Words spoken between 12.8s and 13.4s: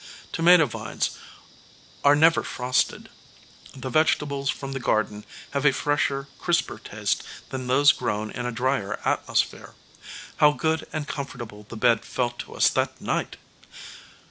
night!